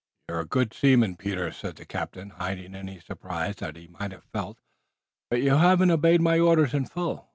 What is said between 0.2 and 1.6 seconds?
"You're a good seaman, Peter,"